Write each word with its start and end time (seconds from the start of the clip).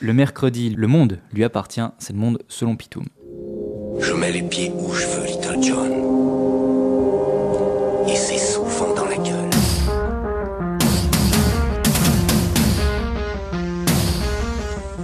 Le 0.00 0.12
mercredi, 0.12 0.70
le 0.70 0.88
monde 0.88 1.20
lui 1.32 1.44
appartient, 1.44 1.80
c'est 1.98 2.12
le 2.12 2.18
monde 2.18 2.42
selon 2.48 2.74
Pitoum. 2.74 3.06
Je 4.00 4.12
mets 4.12 4.32
les 4.32 4.42
pieds 4.42 4.72
où 4.74 4.92
je 4.92 5.06
veux, 5.06 5.24
Little 5.24 5.62
John. 5.62 5.92
Et 8.08 8.16
c'est 8.16 8.38
souvent 8.38 8.92
dans 8.92 9.04
la 9.04 9.16
gueule. 9.16 9.50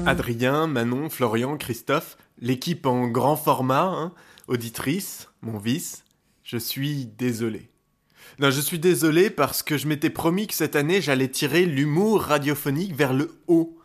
Adrien, 0.06 0.66
Manon, 0.66 1.09
Florian, 1.09 1.57
Christophe, 1.57 2.18
l'équipe 2.41 2.84
en 2.84 3.07
grand 3.07 3.36
format, 3.36 3.84
hein, 3.84 4.12
auditrice, 4.48 5.29
mon 5.41 5.59
vice, 5.59 6.02
je 6.43 6.57
suis 6.57 7.07
désolé. 7.07 7.70
Non, 8.41 8.50
je 8.50 8.61
suis 8.61 8.80
désolé 8.80 9.30
parce 9.30 9.62
que 9.62 9.79
je 9.79 9.86
m'étais 9.86 10.11
promis 10.11 10.48
que 10.48 10.54
cette 10.54 10.75
année 10.75 11.00
j'allais 11.00 11.29
tirer 11.29 11.64
l'humour 11.64 12.22
radiophonique 12.22 12.96
vers 12.96 13.12
le 13.12 13.30
haut. 13.46 13.77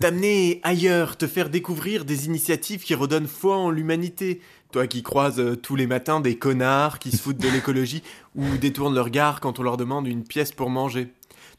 T'amener 0.00 0.60
ailleurs, 0.62 1.16
te 1.16 1.26
faire 1.26 1.50
découvrir 1.50 2.04
des 2.04 2.26
initiatives 2.26 2.84
qui 2.84 2.94
redonnent 2.94 3.26
foi 3.26 3.56
en 3.56 3.68
l'humanité. 3.68 4.40
Toi 4.70 4.86
qui 4.86 5.02
croises 5.02 5.40
euh, 5.40 5.56
tous 5.56 5.74
les 5.74 5.88
matins 5.88 6.20
des 6.20 6.38
connards 6.38 7.00
qui 7.00 7.10
se 7.10 7.20
foutent 7.20 7.38
de 7.38 7.48
l'écologie 7.48 8.04
ou 8.36 8.44
détournent 8.58 8.94
leur 8.94 9.06
regard 9.06 9.40
quand 9.40 9.58
on 9.58 9.64
leur 9.64 9.76
demande 9.76 10.06
une 10.06 10.22
pièce 10.22 10.52
pour 10.52 10.70
manger. 10.70 11.12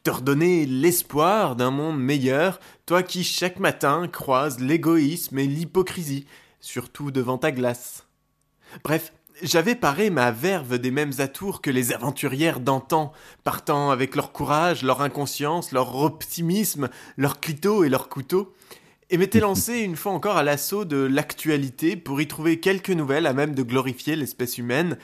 Te 0.04 0.12
redonner 0.12 0.66
l'espoir 0.66 1.58
d'un 1.58 1.72
monde 1.72 2.00
meilleur, 2.00 2.62
toi 2.86 3.04
qui 3.04 3.26
chaque 3.26 3.60
matin 3.60 4.08
croises 4.08 4.62
l'égoïsme 4.62 5.38
et 5.38 5.46
l'hypocrisie, 5.46 6.26
surtout 6.62 7.12
devant 7.12 7.38
ta 7.38 7.52
glace. 7.52 8.08
Bref, 8.86 9.12
j'avais 9.42 9.76
paré 9.76 10.10
ma 10.10 10.32
verve 10.32 10.78
des 10.78 10.92
mêmes 10.92 11.14
atours 11.20 11.62
que 11.62 11.70
les 11.70 11.92
aventurières 11.92 12.60
d'antan, 12.60 13.12
partant 13.44 13.92
avec 13.92 14.16
leur 14.16 14.32
courage, 14.32 14.84
leur 14.84 15.02
inconscience, 15.02 15.72
leur 15.72 15.96
optimisme, 15.96 16.90
leur 17.18 17.40
clito 17.40 17.84
et 17.84 17.90
leur 17.90 18.10
couteau, 18.10 18.54
et 19.10 19.18
m'étais 19.18 19.40
lancé 19.42 19.80
une 19.80 19.96
fois 19.96 20.12
encore 20.12 20.38
à 20.38 20.44
l'assaut 20.44 20.86
de 20.86 20.98
l'actualité 20.98 21.96
pour 21.96 22.22
y 22.22 22.28
trouver 22.28 22.60
quelques 22.60 22.90
nouvelles 22.90 23.28
à 23.28 23.34
même 23.34 23.56
de 23.56 23.64
glorifier 23.64 24.16
l'espèce 24.16 24.58
humaine, 24.58 24.98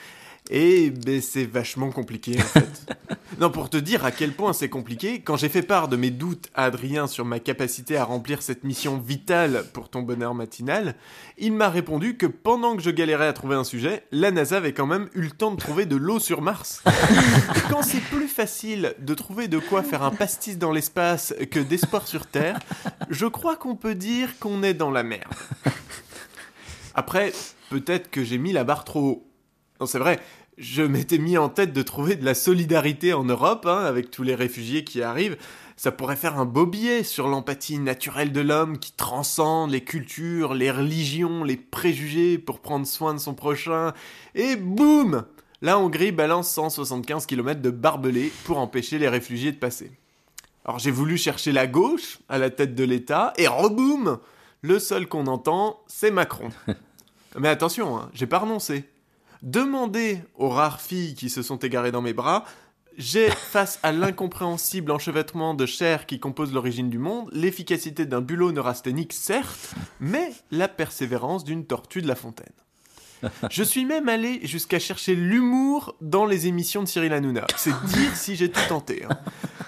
et 0.50 0.90
ben, 0.90 1.20
c'est 1.20 1.44
vachement 1.44 1.90
compliqué 1.90 2.36
en 2.38 2.44
fait. 2.44 2.92
non, 3.40 3.50
pour 3.50 3.68
te 3.68 3.76
dire 3.76 4.04
à 4.04 4.12
quel 4.12 4.32
point 4.32 4.52
c'est 4.52 4.68
compliqué, 4.68 5.20
quand 5.20 5.36
j'ai 5.36 5.48
fait 5.48 5.62
part 5.62 5.88
de 5.88 5.96
mes 5.96 6.10
doutes 6.10 6.48
à 6.54 6.64
Adrien 6.64 7.06
sur 7.06 7.24
ma 7.24 7.40
capacité 7.40 7.96
à 7.96 8.04
remplir 8.04 8.40
cette 8.40 8.64
mission 8.64 8.98
vitale 8.98 9.64
pour 9.72 9.88
ton 9.88 10.02
bonheur 10.02 10.34
matinal, 10.34 10.94
il 11.36 11.52
m'a 11.52 11.68
répondu 11.68 12.16
que 12.16 12.26
pendant 12.26 12.76
que 12.76 12.82
je 12.82 12.90
galérais 12.90 13.26
à 13.26 13.32
trouver 13.32 13.56
un 13.56 13.64
sujet, 13.64 14.04
la 14.12 14.30
NASA 14.30 14.58
avait 14.58 14.72
quand 14.72 14.86
même 14.86 15.08
eu 15.14 15.22
le 15.22 15.30
temps 15.30 15.50
de 15.50 15.60
trouver 15.60 15.86
de 15.86 15.96
l'eau 15.96 16.18
sur 16.18 16.40
Mars. 16.40 16.82
Quand 17.70 17.82
c'est 17.82 18.00
plus 18.00 18.28
facile 18.28 18.94
de 19.00 19.14
trouver 19.14 19.48
de 19.48 19.58
quoi 19.58 19.82
faire 19.82 20.02
un 20.02 20.12
pastis 20.12 20.56
dans 20.56 20.72
l'espace 20.72 21.34
que 21.50 21.60
d'espoir 21.60 22.06
sur 22.06 22.26
Terre, 22.26 22.58
je 23.10 23.26
crois 23.26 23.56
qu'on 23.56 23.76
peut 23.76 23.94
dire 23.94 24.38
qu'on 24.38 24.62
est 24.62 24.74
dans 24.74 24.90
la 24.90 25.02
merde. 25.02 25.34
Après, 26.94 27.32
peut-être 27.70 28.10
que 28.10 28.24
j'ai 28.24 28.38
mis 28.38 28.52
la 28.52 28.64
barre 28.64 28.84
trop 28.84 29.00
haut. 29.00 29.26
Non, 29.80 29.86
c'est 29.86 29.98
vrai, 29.98 30.18
je 30.58 30.82
m'étais 30.82 31.18
mis 31.18 31.36
en 31.36 31.48
tête 31.48 31.72
de 31.72 31.82
trouver 31.82 32.16
de 32.16 32.24
la 32.24 32.34
solidarité 32.34 33.12
en 33.12 33.24
Europe, 33.24 33.66
hein, 33.66 33.84
avec 33.84 34.10
tous 34.10 34.22
les 34.22 34.34
réfugiés 34.34 34.84
qui 34.84 35.02
arrivent. 35.02 35.36
Ça 35.76 35.92
pourrait 35.92 36.16
faire 36.16 36.38
un 36.38 36.46
beau 36.46 36.64
billet 36.64 37.02
sur 37.02 37.28
l'empathie 37.28 37.78
naturelle 37.78 38.32
de 38.32 38.40
l'homme 38.40 38.78
qui 38.78 38.92
transcende 38.92 39.70
les 39.70 39.82
cultures, 39.82 40.54
les 40.54 40.70
religions, 40.70 41.44
les 41.44 41.58
préjugés 41.58 42.38
pour 42.38 42.60
prendre 42.60 42.86
soin 42.86 43.12
de 43.12 43.18
son 43.18 43.34
prochain. 43.34 43.92
Et 44.34 44.56
boum 44.56 45.26
La 45.60 45.78
Hongrie 45.78 46.12
balance 46.12 46.50
175 46.50 47.26
km 47.26 47.60
de 47.60 47.70
barbelés 47.70 48.32
pour 48.44 48.56
empêcher 48.56 48.98
les 48.98 49.08
réfugiés 49.08 49.52
de 49.52 49.58
passer. 49.58 49.92
Alors 50.64 50.78
j'ai 50.78 50.90
voulu 50.90 51.18
chercher 51.18 51.52
la 51.52 51.66
gauche 51.66 52.18
à 52.30 52.38
la 52.38 52.48
tête 52.48 52.74
de 52.74 52.84
l'État, 52.84 53.34
et 53.36 53.46
reboum 53.46 54.18
Le 54.62 54.78
seul 54.78 55.06
qu'on 55.06 55.26
entend, 55.26 55.80
c'est 55.86 56.10
Macron. 56.10 56.48
Mais 57.38 57.48
attention, 57.48 57.98
hein, 57.98 58.10
j'ai 58.14 58.26
pas 58.26 58.38
renoncé. 58.38 58.86
Demander 59.42 60.20
aux 60.34 60.48
rares 60.48 60.80
filles 60.80 61.14
qui 61.14 61.30
se 61.30 61.42
sont 61.42 61.58
égarées 61.58 61.92
dans 61.92 62.02
mes 62.02 62.12
bras, 62.12 62.44
j'ai, 62.96 63.30
face 63.30 63.78
à 63.82 63.92
l'incompréhensible 63.92 64.90
enchevêtrement 64.90 65.54
de 65.54 65.66
chair 65.66 66.06
qui 66.06 66.18
compose 66.18 66.52
l'origine 66.52 66.88
du 66.88 66.98
monde, 66.98 67.28
l'efficacité 67.32 68.06
d'un 68.06 68.22
bulot 68.22 68.52
neurasthénique, 68.52 69.12
certes, 69.12 69.74
mais 70.00 70.32
la 70.50 70.68
persévérance 70.68 71.44
d'une 71.44 71.66
tortue 71.66 72.00
de 72.00 72.08
la 72.08 72.14
fontaine. 72.14 72.52
Je 73.50 73.62
suis 73.62 73.84
même 73.84 74.08
allé 74.08 74.40
jusqu'à 74.46 74.78
chercher 74.78 75.14
l'humour 75.14 75.96
dans 76.00 76.26
les 76.26 76.46
émissions 76.46 76.82
de 76.82 76.88
Cyril 76.88 77.12
Hanouna. 77.12 77.46
C'est 77.56 77.74
dire 77.86 78.14
si 78.14 78.36
j'ai 78.36 78.50
tout 78.50 78.60
tenté. 78.68 79.04
hein. 79.04 79.18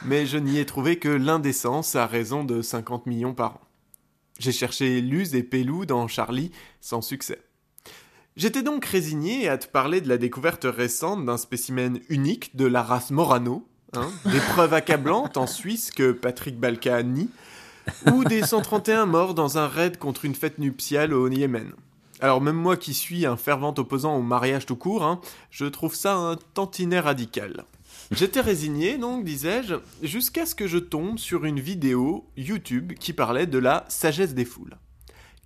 Mais 0.04 0.26
je 0.26 0.38
n'y 0.38 0.58
ai 0.58 0.66
trouvé 0.66 0.98
que 0.98 1.08
l'indécence 1.08 1.96
à 1.96 2.06
raison 2.06 2.44
de 2.44 2.62
50 2.62 3.06
millions 3.06 3.34
par 3.34 3.54
an. 3.54 3.60
J'ai 4.38 4.52
cherché 4.52 5.00
Luz 5.00 5.34
et 5.34 5.42
Pelou 5.42 5.84
dans 5.86 6.06
Charlie, 6.08 6.52
sans 6.80 7.00
succès. 7.02 7.40
J'étais 8.38 8.62
donc 8.62 8.84
résigné 8.84 9.48
à 9.48 9.58
te 9.58 9.66
parler 9.66 10.00
de 10.00 10.08
la 10.08 10.16
découverte 10.16 10.64
récente 10.64 11.24
d'un 11.24 11.38
spécimen 11.38 11.98
unique 12.08 12.54
de 12.54 12.66
la 12.66 12.84
race 12.84 13.10
Morano, 13.10 13.66
hein, 13.94 14.08
des 14.26 14.38
preuves 14.52 14.74
accablantes 14.74 15.36
en 15.36 15.48
Suisse 15.48 15.90
que 15.90 16.12
Patrick 16.12 16.56
Balka 16.56 17.02
nie, 17.02 17.30
ou 18.12 18.22
des 18.22 18.44
131 18.44 19.06
morts 19.06 19.34
dans 19.34 19.58
un 19.58 19.66
raid 19.66 19.98
contre 19.98 20.24
une 20.24 20.36
fête 20.36 20.60
nuptiale 20.60 21.14
au 21.14 21.28
Yémen. 21.28 21.72
Alors 22.20 22.40
même 22.40 22.54
moi 22.54 22.76
qui 22.76 22.94
suis 22.94 23.26
un 23.26 23.36
fervent 23.36 23.74
opposant 23.76 24.14
au 24.14 24.22
mariage 24.22 24.66
tout 24.66 24.76
court, 24.76 25.02
hein, 25.02 25.20
je 25.50 25.64
trouve 25.64 25.96
ça 25.96 26.14
un 26.14 26.36
tantinet 26.54 27.00
radical. 27.00 27.64
J'étais 28.12 28.40
résigné, 28.40 28.98
donc, 28.98 29.24
disais-je, 29.24 29.74
jusqu'à 30.04 30.46
ce 30.46 30.54
que 30.54 30.68
je 30.68 30.78
tombe 30.78 31.18
sur 31.18 31.44
une 31.44 31.58
vidéo 31.58 32.30
YouTube 32.36 32.92
qui 32.92 33.12
parlait 33.12 33.48
de 33.48 33.58
la 33.58 33.84
sagesse 33.88 34.34
des 34.34 34.44
foules. 34.44 34.78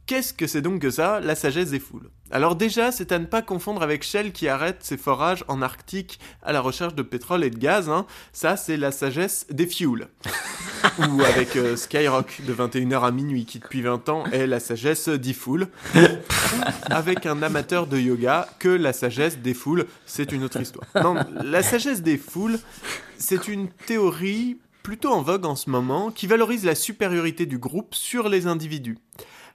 Qu'est-ce 0.06 0.34
que 0.34 0.48
c'est 0.48 0.62
donc 0.62 0.80
que 0.80 0.90
ça, 0.90 1.20
la 1.20 1.36
sagesse 1.36 1.70
des 1.70 1.78
foules? 1.78 2.10
Alors 2.32 2.56
déjà, 2.56 2.90
c'est 2.90 3.12
à 3.12 3.18
ne 3.18 3.26
pas 3.26 3.40
confondre 3.40 3.82
avec 3.82 4.02
Shell 4.02 4.32
qui 4.32 4.48
arrête 4.48 4.78
ses 4.80 4.96
forages 4.96 5.44
en 5.46 5.62
Arctique 5.62 6.18
à 6.42 6.52
la 6.52 6.60
recherche 6.60 6.94
de 6.94 7.02
pétrole 7.02 7.44
et 7.44 7.50
de 7.50 7.58
gaz, 7.58 7.88
hein. 7.88 8.06
ça 8.32 8.56
c'est 8.56 8.76
la 8.76 8.90
sagesse 8.90 9.46
des 9.50 9.66
fuels. 9.66 10.08
Ou 10.98 11.22
avec 11.22 11.54
euh, 11.54 11.76
Skyrock 11.76 12.40
de 12.44 12.52
21h 12.52 13.04
à 13.04 13.10
minuit 13.12 13.44
qui 13.44 13.60
depuis 13.60 13.82
20 13.82 14.08
ans 14.08 14.24
est 14.32 14.48
la 14.48 14.58
sagesse 14.58 15.08
des 15.08 15.32
foules. 15.32 15.68
Ou 15.94 16.00
avec 16.90 17.24
un 17.24 17.40
amateur 17.40 17.86
de 17.86 17.98
yoga 17.98 18.48
que 18.58 18.68
la 18.68 18.92
sagesse 18.92 19.38
des 19.38 19.54
foules, 19.54 19.86
c'est 20.04 20.32
une 20.32 20.42
autre 20.42 20.60
histoire. 20.60 20.86
Non, 20.96 21.14
la 21.44 21.62
sagesse 21.62 22.02
des 22.02 22.18
foules, 22.18 22.58
c'est 23.18 23.46
une 23.46 23.68
théorie 23.68 24.58
plutôt 24.82 25.12
en 25.12 25.22
vogue 25.22 25.46
en 25.46 25.54
ce 25.54 25.70
moment 25.70 26.10
qui 26.10 26.26
valorise 26.26 26.64
la 26.64 26.74
supériorité 26.74 27.46
du 27.46 27.58
groupe 27.58 27.94
sur 27.94 28.28
les 28.28 28.48
individus. 28.48 28.98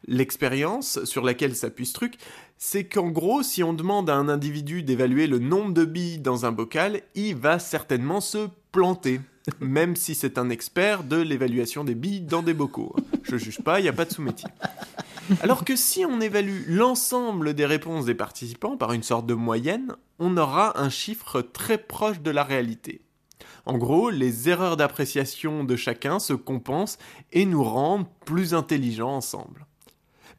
L'expérience 0.07 1.03
sur 1.03 1.23
laquelle 1.23 1.56
s'appuie 1.56 1.85
ce 1.85 1.94
truc, 1.94 2.16
c'est 2.57 2.85
qu'en 2.85 3.09
gros, 3.09 3.44
si 3.44 3.62
on 3.62 3.73
demande 3.73 4.09
à 4.09 4.16
un 4.16 4.29
individu 4.29 4.81
d'évaluer 4.81 5.28
le 5.28 5.40
nombre 5.40 5.73
de 5.73 5.84
billes 5.84 6.19
dans 6.19 6.45
un 6.45 6.53
bocal, 6.53 7.01
il 7.13 7.35
va 7.35 7.59
certainement 7.59 8.22
se 8.22 8.47
planter. 8.72 9.19
Même 9.59 9.95
si 9.95 10.16
c'est 10.16 10.38
un 10.38 10.50
expert 10.50 11.03
de 11.03 11.18
l'évaluation 11.18 11.84
des 11.84 11.95
billes 11.95 12.22
dans 12.22 12.41
des 12.41 12.53
bocaux. 12.53 12.95
Je 13.23 13.38
juge 13.38 13.62
pas, 13.62 13.79
il 13.79 13.84
n'y 13.84 13.90
a 13.90 13.94
pas 13.94 14.06
de 14.06 14.13
sous-métier. 14.13 14.50
Alors 15.41 15.66
que 15.66 15.75
si 15.75 16.06
on 16.06 16.22
évalue 16.22 16.63
l'ensemble 16.68 17.53
des 17.53 17.66
réponses 17.66 18.06
des 18.06 18.16
participants 18.16 18.78
par 18.78 18.94
une 18.94 19.03
sorte 19.03 19.25
de 19.25 19.34
moyenne, 19.34 19.94
on 20.19 20.38
aura 20.38 20.79
un 20.79 20.89
chiffre 20.89 21.41
très 21.41 21.78
proche 21.78 22.22
de 22.22 22.31
la 22.31 22.44
réalité. 22.44 23.01
En 23.66 23.78
gros, 23.78 24.09
les 24.09 24.47
erreurs 24.47 24.78
d'appréciation 24.78 25.66
de 25.66 25.75
chacun 25.75 26.19
se 26.19 26.31
compensent 26.31 26.97
et 27.34 27.45
nous 27.45 27.63
rendent 27.63 28.07
plus 28.25 28.53
intelligents 28.53 29.16
ensemble. 29.16 29.66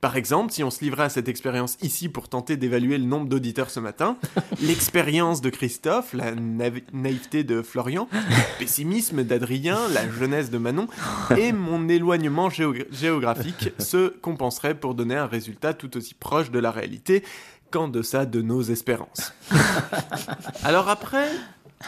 Par 0.01 0.17
exemple, 0.17 0.53
si 0.53 0.63
on 0.63 0.71
se 0.71 0.85
livrait 0.85 1.05
à 1.05 1.09
cette 1.09 1.29
expérience 1.29 1.77
ici 1.83 2.09
pour 2.09 2.29
tenter 2.29 2.57
d'évaluer 2.57 2.99
le 2.99 3.05
nombre 3.05 3.27
d'auditeurs 3.29 3.71
ce 3.71 3.81
matin, 3.81 4.17
l'expérience 4.63 5.41
de 5.41 5.51
Christophe, 5.51 6.13
la 6.13 6.35
naï- 6.37 6.85
naïveté 6.93 7.43
de 7.43 7.63
Florian, 7.63 8.09
le 8.13 8.59
pessimisme 8.59 9.25
d'Adrien, 9.25 9.89
la 9.89 10.09
jeunesse 10.09 10.51
de 10.51 10.59
Manon 10.59 10.87
et 11.37 11.53
mon 11.53 11.89
éloignement 11.89 12.49
géo- 12.49 12.75
géographique 12.93 13.71
se 13.81 14.09
compenseraient 14.21 14.75
pour 14.79 14.95
donner 14.95 15.17
un 15.17 15.27
résultat 15.27 15.75
tout 15.75 15.97
aussi 15.97 16.15
proche 16.15 16.51
de 16.51 16.59
la 16.61 16.71
réalité 16.71 17.25
qu'en 17.71 17.89
deçà 17.89 18.25
de 18.25 18.41
nos 18.41 18.63
espérances. 18.63 19.33
Alors 20.65 20.89
après, 20.89 21.29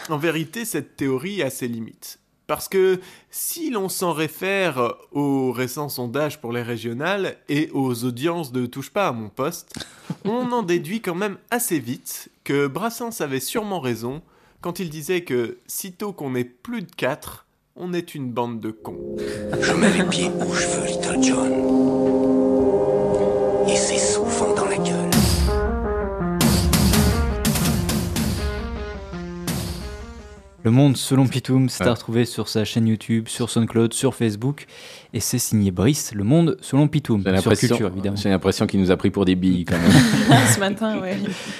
en 0.09 0.17
vérité, 0.17 0.65
cette 0.65 0.95
théorie 0.95 1.41
a 1.43 1.49
ses 1.49 1.67
limites. 1.67 2.19
Parce 2.51 2.67
que 2.67 2.99
si 3.29 3.69
l'on 3.69 3.87
s'en 3.87 4.11
réfère 4.11 4.95
aux 5.13 5.53
récents 5.53 5.87
sondages 5.87 6.41
pour 6.41 6.51
les 6.51 6.61
régionales 6.61 7.37
et 7.47 7.69
aux 7.71 8.03
audiences 8.03 8.51
de 8.51 8.65
Touche 8.65 8.89
pas 8.89 9.07
à 9.07 9.13
mon 9.13 9.29
poste, 9.29 9.73
on 10.25 10.51
en 10.51 10.61
déduit 10.61 10.99
quand 10.99 11.15
même 11.15 11.37
assez 11.49 11.79
vite 11.79 12.27
que 12.43 12.67
Brassens 12.67 13.21
avait 13.21 13.39
sûrement 13.39 13.79
raison 13.79 14.21
quand 14.59 14.79
il 14.79 14.89
disait 14.89 15.21
que 15.21 15.59
sitôt 15.65 16.11
qu'on 16.11 16.35
est 16.35 16.43
plus 16.43 16.81
de 16.81 16.91
4, 16.93 17.45
on 17.77 17.93
est 17.93 18.15
une 18.15 18.29
bande 18.29 18.59
de 18.59 18.71
cons. 18.71 19.15
Je 19.61 19.71
mets 19.71 19.97
les 19.97 20.03
pieds 20.03 20.27
où 20.45 20.53
je 20.53 20.67
veux, 20.67 20.87
Little 20.87 21.23
John. 21.23 21.53
Et 23.69 23.77
c'est 23.77 23.97
Le 30.71 30.77
Monde 30.77 30.95
selon 30.95 31.27
Pitoum, 31.27 31.67
c'est 31.67 31.83
Ouais. 31.83 31.89
à 31.89 31.93
retrouver 31.93 32.23
sur 32.23 32.47
sa 32.47 32.63
chaîne 32.63 32.87
YouTube, 32.87 33.27
sur 33.27 33.49
SoundCloud, 33.49 33.91
sur 33.93 34.15
Facebook. 34.15 34.67
Et 35.13 35.19
c'est 35.19 35.37
signé 35.37 35.69
Brice, 35.69 36.13
Le 36.15 36.23
Monde 36.23 36.57
selon 36.61 36.87
Pitoum, 36.87 37.21
sur 37.41 37.51
Culture 37.51 37.87
évidemment. 37.87 38.15
j'ai 38.15 38.29
l'impression 38.29 38.65
qu'il 38.67 38.79
nous 38.79 38.89
a 38.89 38.95
pris 38.95 39.09
pour 39.09 39.25
des 39.25 39.35
billes 39.35 39.65
quand 39.65 39.77
même. 39.77 39.91
Ce 40.55 40.61
matin, 40.61 41.01
ouais. 41.01 41.17